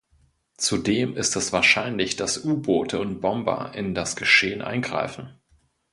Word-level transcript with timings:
Zudem 0.57 1.15
ist 1.15 1.35
es 1.35 1.53
wahrscheinlich, 1.53 2.15
dass 2.15 2.43
U-Boote 2.43 2.99
und 2.99 3.21
Bomber 3.21 3.75
in 3.75 3.93
das 3.93 4.15
Geschehen 4.15 4.63
eingreifen. 4.63 5.37